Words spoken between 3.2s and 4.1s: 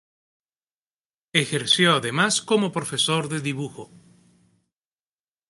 de dibujo.